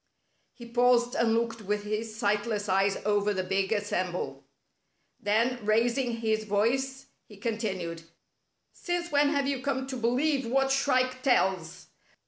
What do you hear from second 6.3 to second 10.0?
voice, he continued:" Since when have you come to